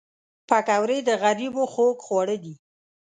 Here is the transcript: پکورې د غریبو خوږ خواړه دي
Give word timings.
پکورې 0.49 0.97
د 1.07 1.09
غریبو 1.23 1.63
خوږ 1.73 1.97
خواړه 2.05 2.35
دي 2.43 2.53